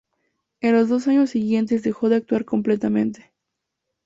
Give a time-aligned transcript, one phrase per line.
[0.61, 3.31] En los dos años siguientes dejó de actuar completamente.